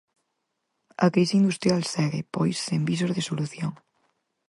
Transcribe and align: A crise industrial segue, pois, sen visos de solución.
A 1.05 1.07
crise 1.13 1.35
industrial 1.41 1.81
segue, 1.93 2.21
pois, 2.35 2.55
sen 2.67 2.81
visos 2.89 3.11
de 3.15 3.25
solución. 3.29 3.71